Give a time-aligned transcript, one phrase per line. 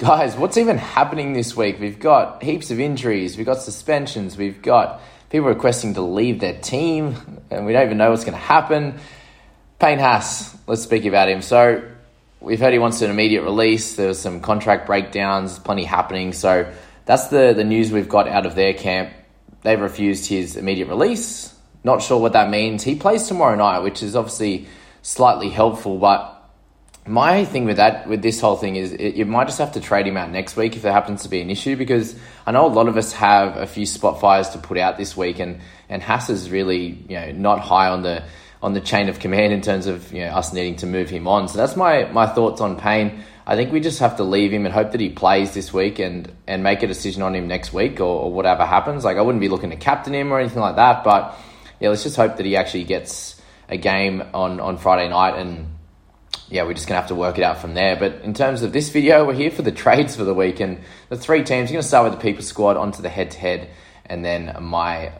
[0.00, 1.78] Guys, what's even happening this week?
[1.78, 6.58] We've got heaps of injuries, we've got suspensions, we've got people requesting to leave their
[6.58, 8.98] team, and we don't even know what's going to happen.
[9.78, 11.42] Payne Haas, let's speak about him.
[11.42, 11.86] So,
[12.40, 13.96] we've heard he wants an immediate release.
[13.96, 16.32] There was some contract breakdowns, plenty happening.
[16.32, 16.72] So,
[17.04, 19.12] that's the, the news we've got out of their camp.
[19.64, 21.54] They've refused his immediate release.
[21.84, 22.82] Not sure what that means.
[22.82, 24.66] He plays tomorrow night, which is obviously
[25.02, 26.39] slightly helpful, but
[27.06, 29.80] my thing with that, with this whole thing, is it, you might just have to
[29.80, 32.14] trade him out next week if there happens to be an issue because
[32.46, 35.16] I know a lot of us have a few spot fires to put out this
[35.16, 38.22] week, and and Haas is really you know not high on the
[38.62, 41.26] on the chain of command in terms of you know us needing to move him
[41.26, 41.48] on.
[41.48, 43.24] So that's my my thoughts on Payne.
[43.46, 45.98] I think we just have to leave him and hope that he plays this week
[45.98, 49.04] and and make a decision on him next week or, or whatever happens.
[49.04, 51.36] Like I wouldn't be looking to captain him or anything like that, but
[51.80, 53.40] yeah, let's just hope that he actually gets
[53.70, 55.66] a game on on Friday night and
[56.50, 57.96] yeah, we're just going to have to work it out from there.
[57.96, 60.58] But in terms of this video, we're here for the trades for the week.
[60.58, 63.30] And the three teams, you're going to start with the People Squad onto the head
[63.30, 63.70] to head,
[64.06, 65.12] and then my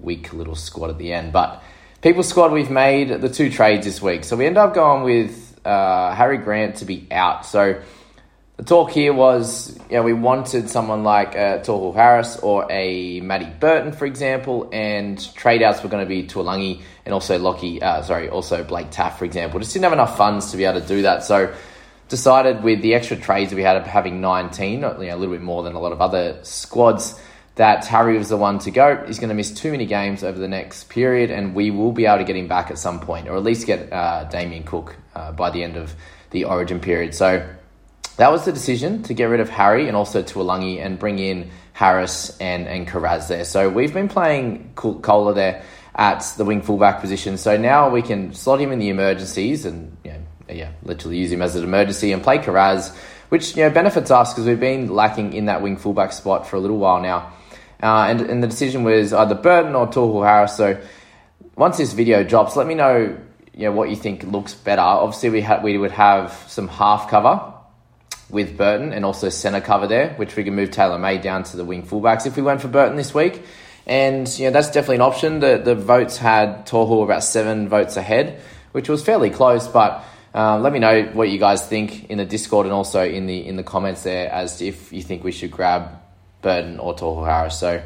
[0.00, 1.32] weak little squad at the end.
[1.32, 1.62] But
[2.02, 4.24] People Squad, we've made the two trades this week.
[4.24, 7.46] So we end up going with uh, Harry Grant to be out.
[7.46, 7.80] So
[8.56, 13.20] the talk here was, you know, we wanted someone like uh, Tohu Harris or a
[13.20, 17.82] Matty Burton, for example, and trade outs were going to be Tuolangi and also Lockie,
[17.82, 19.60] uh, sorry, also Blake Taaffe, for example.
[19.60, 21.22] Just didn't have enough funds to be able to do that.
[21.22, 21.54] So
[22.08, 25.42] decided with the extra trades we had of having 19, you know, a little bit
[25.42, 27.20] more than a lot of other squads,
[27.56, 29.04] that Harry was the one to go.
[29.06, 32.06] He's going to miss too many games over the next period, and we will be
[32.06, 34.96] able to get him back at some point, or at least get uh, Damien Cook
[35.14, 35.94] uh, by the end of
[36.30, 37.14] the origin period.
[37.14, 37.46] So
[38.16, 41.50] that was the decision to get rid of Harry and also Tuolangi and bring in
[41.72, 43.44] Harris and, and Kiraz there.
[43.44, 45.62] So we've been playing Koula there
[45.94, 47.36] at the wing fullback position.
[47.36, 51.30] So now we can slot him in the emergencies and you know, yeah, literally use
[51.30, 52.94] him as an emergency and play Kiraz,
[53.28, 56.56] which you know benefits us because we've been lacking in that wing fullback spot for
[56.56, 57.32] a little while now.
[57.82, 60.56] Uh, and, and the decision was either Burton or Tohu Harris.
[60.56, 60.80] So
[61.56, 63.18] once this video drops, let me know
[63.52, 64.80] you know what you think looks better.
[64.80, 67.52] Obviously, we had we would have some half cover
[68.30, 71.56] with Burton and also centre cover there, which we can move Taylor May down to
[71.56, 73.42] the wing fullbacks if we went for Burton this week.
[73.86, 75.38] And you know that's definitely an option.
[75.38, 78.40] The the votes had Tohu about seven votes ahead,
[78.72, 79.68] which was fairly close.
[79.68, 80.04] But
[80.34, 83.46] uh, let me know what you guys think in the Discord and also in the
[83.46, 86.00] in the comments there as to if you think we should grab
[86.42, 87.60] Burton or Tohu Harris.
[87.60, 87.80] So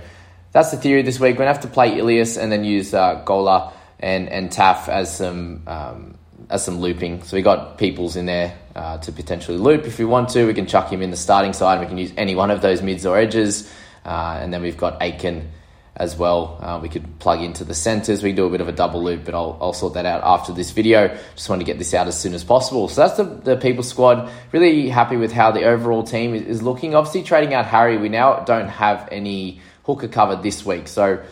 [0.52, 1.34] that's the theory this week.
[1.34, 5.14] We're gonna have to play Ilias and then use uh, Gola and and Taaffe as
[5.18, 6.18] some um,
[6.50, 7.22] as some looping.
[7.22, 10.46] So we got Peoples in there uh, to potentially loop if we want to.
[10.46, 11.80] We can chuck him in the starting side.
[11.80, 13.72] We can use any one of those mids or edges,
[14.04, 15.50] uh, and then we've got Aitken
[15.96, 16.58] as well.
[16.60, 18.22] Uh, we could plug into the centers.
[18.22, 20.52] We do a bit of a double loop, but I'll, I'll sort that out after
[20.52, 21.08] this video.
[21.34, 22.88] Just want to get this out as soon as possible.
[22.88, 24.30] So that's the, the people squad.
[24.50, 26.94] Really happy with how the overall team is, is looking.
[26.94, 30.88] Obviously, trading out Harry, we now don't have any hooker covered this week.
[30.88, 31.22] So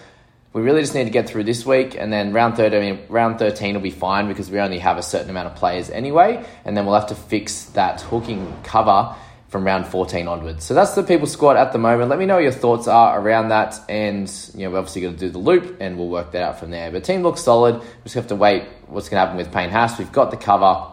[0.53, 3.01] we really just need to get through this week, and then round 13, I mean,
[3.09, 6.45] round 13 will be fine because we only have a certain amount of players anyway,
[6.65, 9.15] and then we'll have to fix that hooking cover
[9.49, 10.65] from round 14 onwards.
[10.65, 12.11] So that's the people squad at the moment.
[12.11, 13.81] Let me know your thoughts are around that.
[13.89, 16.61] And, you know, we're obviously going to do the loop and we'll work that out
[16.61, 16.91] from there.
[16.91, 17.77] But team looks solid.
[17.77, 19.99] We just have to wait what's going to happen with Payne Haas.
[19.99, 20.93] We've got the cover.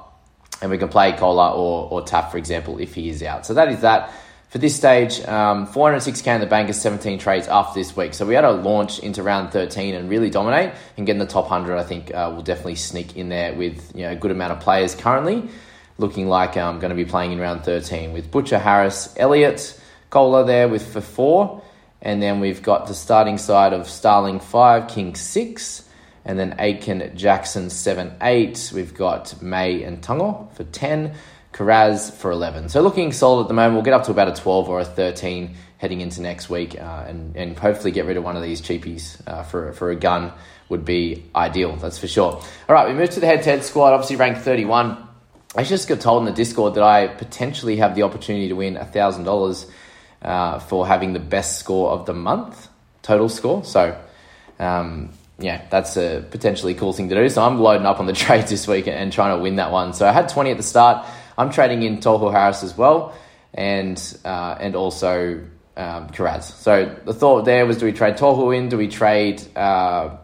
[0.62, 3.46] and we can play Koula or, or Taaffe, for example, if he is out.
[3.46, 4.14] So that is that.
[4.56, 8.14] For this stage, um, 406k in the bank is 17 trades after this week.
[8.14, 11.26] So we had to launch into round 13 and really dominate and get in the
[11.26, 11.78] top 100.
[11.78, 14.62] I think uh, will definitely sneak in there with you know a good amount of
[14.62, 15.50] players currently.
[15.98, 19.78] Looking like I'm going to be playing in round 13 with Butcher, Harris, Elliott,
[20.10, 21.62] Koula there with for four.
[22.02, 25.90] And then we've got the starting side of Starling 5, King 6,
[26.24, 28.72] and then Aiken, Jackson 7, 8.
[28.74, 31.14] We've got May and Tungo for 10.
[31.56, 32.68] Kiraz for 11.
[32.68, 33.76] So looking solid at the moment.
[33.76, 37.06] We'll get up to about a 12 or a 13 heading into next week uh,
[37.08, 40.34] and, and hopefully get rid of one of these cheapies uh, for, for a gun
[40.68, 42.34] would be ideal, that's for sure.
[42.34, 42.44] All
[42.76, 44.98] right, we move to the head-to-head squad, obviously ranked 31.
[45.56, 48.76] I just got told in the Discord that I potentially have the opportunity to win
[48.76, 49.72] $1,000
[50.24, 52.68] uh, for having the best score of the month,
[53.02, 53.64] total score.
[53.64, 53.98] So,
[54.60, 57.30] um, yeah, that's a potentially cool thing to do.
[57.30, 59.94] So I'm loading up on the trades this week and trying to win that one.
[59.94, 61.06] So I had 20 at the start.
[61.38, 63.16] I'm trading in Tohu Harris as well,
[63.54, 65.42] and uh, and also
[65.78, 66.44] um, Kiraz.
[66.44, 68.70] So the thought there was: do we trade Tohu in?
[68.70, 70.18] Do we trade uh,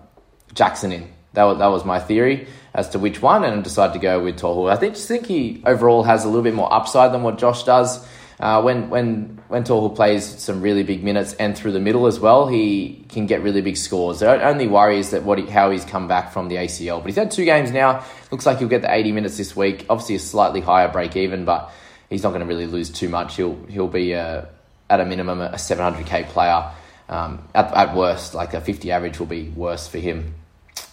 [0.54, 1.12] Jackson in?
[1.34, 4.24] That was, that was my theory as to which one, and I decided to go
[4.24, 4.72] with Tohu.
[4.72, 7.64] I think just think he overall has a little bit more upside than what Josh
[7.64, 8.06] does.
[8.42, 12.20] Uh, when when when Tohu plays some really big minutes and through the middle as
[12.20, 14.20] well, he can get really big scores.
[14.20, 17.00] The only worry is that what he, how he's come back from the ACL.
[17.00, 18.04] But he's had two games now.
[18.32, 19.86] Looks like he'll get the 80 minutes this week.
[19.92, 21.72] Obviously, a slightly higher break even, but
[22.10, 23.36] he's not going to really lose too much.
[23.36, 24.50] He'll he'll be a,
[24.90, 26.72] at a minimum a 700k player.
[27.10, 30.34] Um, at, at worst, like a 50 average will be worse for him.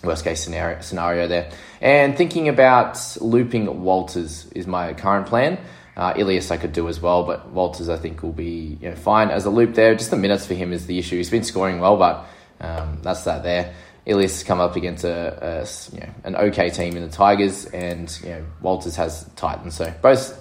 [0.04, 1.50] Worst case scenario scenario there.
[1.80, 5.58] And thinking about looping Walters is my current plan.
[5.98, 8.94] Uh, Ilias I could do as well, but Walters I think will be you know,
[8.94, 9.96] fine as a loop there.
[9.96, 11.16] Just the minutes for him is the issue.
[11.16, 12.24] He's been scoring well, but
[12.60, 13.74] um, that's that there.
[14.06, 17.66] Ilias has come up against a, a you know, an okay team in the Tigers,
[17.66, 19.74] and you know, Walters has Titans.
[19.74, 20.40] So both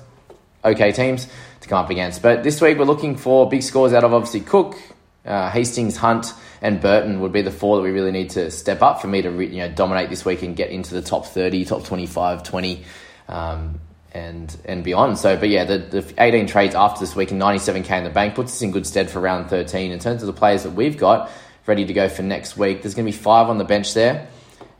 [0.63, 1.27] okay teams
[1.61, 2.21] to come up against.
[2.21, 4.77] But this week we're looking for big scores out of obviously Cook,
[5.25, 8.83] uh, Hastings, Hunt, and Burton would be the four that we really need to step
[8.83, 11.65] up for me to you know dominate this week and get into the top 30,
[11.65, 12.83] top 25, 20.
[13.27, 13.79] Um,
[14.13, 15.17] and and beyond.
[15.17, 18.35] So, but yeah, the, the 18 trades after this week and 97k in the bank
[18.35, 19.91] puts us in good stead for round 13.
[19.91, 21.29] In terms of the players that we've got
[21.65, 24.27] ready to go for next week, there's going to be five on the bench there.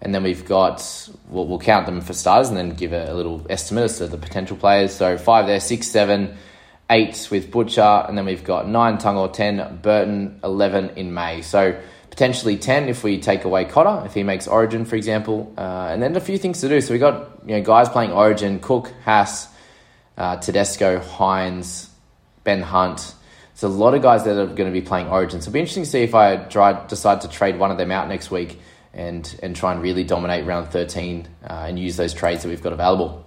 [0.02, 3.14] And then we've got, we'll, we'll count them for starters and then give a, a
[3.14, 4.94] little estimate as to the potential players.
[4.94, 6.38] So five there, six, seven,
[6.90, 11.42] eight with Butcher, and then we've got nine, Tongue or 10, Burton, 11 in May.
[11.42, 15.54] So potentially 10 if we take away Cotter, if he makes Origin, for example.
[15.58, 16.82] Uh, and then a few things to do.
[16.82, 19.48] So we got you know guys playing Origin, Cook, Haas,
[20.18, 21.90] uh, Tedesco, Hynes,
[22.44, 23.14] Ben Hunt.
[23.54, 25.42] So a lot of guys that are going to be playing Origin.
[25.42, 27.92] So it'll be interesting to see if I try, decide to trade one of them
[27.92, 28.60] out next week
[28.94, 32.62] and, and try and really dominate round 13 uh, and use those trades that we've
[32.62, 33.26] got available.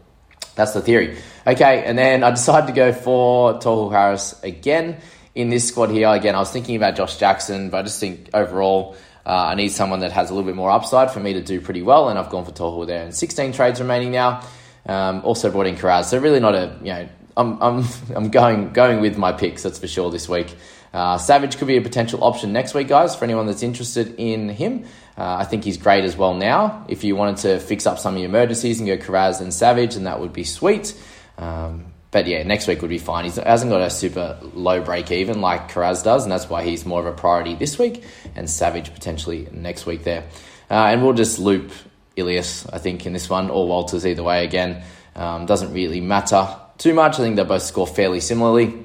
[0.55, 1.19] That's the theory.
[1.47, 4.99] Okay, and then I decided to go for Tohu Harris again
[5.35, 8.31] in this squad here, again, I was thinking about Josh Jackson, but I just think
[8.35, 11.43] overall uh, I need someone that has a little bit more upside for me to
[11.43, 13.05] do pretty well, and I've gone for Tohu there.
[13.05, 14.43] And 16 trades remaining now.
[14.87, 17.85] Um, also brought in Kiraz, so really not a you know I'm I'm
[18.17, 19.63] I'm going going with my picks.
[19.63, 20.57] That's for sure this week.
[20.93, 23.15] Uh, Savage could be a potential option next week, guys.
[23.15, 24.85] For anyone that's interested in him,
[25.17, 26.85] uh, I think he's great as well now.
[26.89, 29.95] If you wanted to fix up some of your emergencies and go Kiraz and Savage,
[29.95, 30.95] then that would be sweet.
[31.39, 33.25] Um, but yeah, next week would be fine.
[33.25, 36.85] He hasn't got a super low break even like Kiraz does, and that's why he's
[36.85, 38.05] more of a priority this week,
[38.35, 40.25] and Savage potentially next week there.
[40.71, 41.71] Uh, and we'll just loop
[42.17, 44.83] Ilias, I think, in this one, or Walters either way again.
[45.15, 47.15] Um, doesn't really matter too much.
[47.15, 48.85] I think they both score fairly similarly.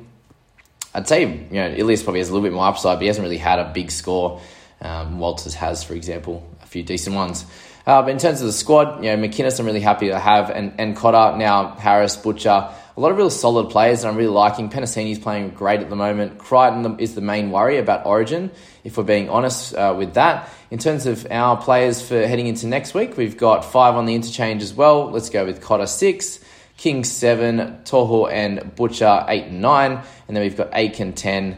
[0.94, 3.24] I'd say you know Ilias probably has a little bit more upside, but he hasn't
[3.24, 4.40] really had a big score.
[4.82, 7.46] Um, Walters has, for example, a few decent ones.
[7.88, 10.50] Uh, but in terms of the squad, you know, McInnes I'm really happy to have,
[10.50, 14.30] and, and Cotter, now Harris, Butcher, a lot of real solid players that I'm really
[14.30, 14.70] liking.
[14.70, 16.38] Penisini's playing great at the moment.
[16.38, 18.52] Crichton is the main worry about Origin,
[18.86, 20.50] if we're being honest uh, with that.
[20.72, 24.16] In terms of our players for heading into next week, we've got five on the
[24.16, 25.12] interchange as well.
[25.12, 26.40] Let's go with Cotter six,
[26.78, 29.92] King seven, Tohu and Butcher eight and nine,
[30.28, 31.58] and then we've got Aitken ten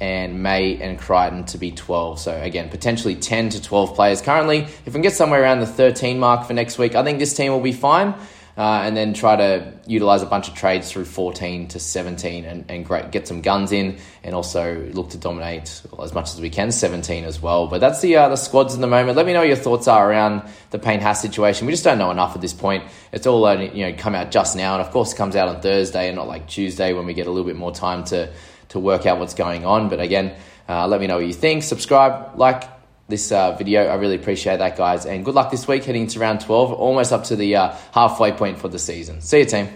[0.00, 2.18] and May and Crichton to be 12.
[2.18, 4.58] So again, potentially 10 to 12 players currently.
[4.58, 7.32] If we can get somewhere around the 13 mark for next week, I think this
[7.32, 8.14] team will be fine
[8.56, 12.64] uh, and then try to utilize a bunch of trades through 14 to 17 and,
[12.68, 16.40] and great, get some guns in and also look to dominate well, as much as
[16.40, 17.66] we can 17 as well.
[17.66, 19.16] But that's the uh, the squads in the moment.
[19.16, 21.66] Let me know your thoughts are around the Payne Haas situation.
[21.66, 22.84] We just don't know enough at this point.
[23.12, 25.48] It's all uh, you know come out just now, and of course it comes out
[25.48, 28.32] on Thursday and not like Tuesday when we get a little bit more time to
[28.68, 29.88] to work out what's going on.
[29.88, 30.36] But again,
[30.68, 31.62] uh, let me know what you think.
[31.62, 32.73] Subscribe, like,
[33.08, 33.86] this uh, video.
[33.86, 35.06] I really appreciate that, guys.
[35.06, 38.32] And good luck this week heading into round 12, almost up to the uh, halfway
[38.32, 39.20] point for the season.
[39.20, 39.68] See you, team.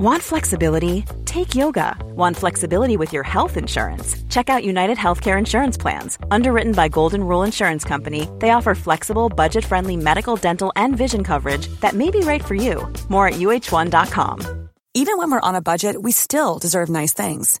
[0.00, 1.04] Want flexibility?
[1.24, 1.96] Take yoga.
[2.14, 4.14] Want flexibility with your health insurance?
[4.28, 6.18] Check out United Healthcare Insurance Plans.
[6.30, 11.24] Underwritten by Golden Rule Insurance Company, they offer flexible, budget friendly medical, dental, and vision
[11.24, 12.86] coverage that may be right for you.
[13.08, 14.68] More at uh1.com.
[14.94, 17.60] Even when we're on a budget, we still deserve nice things.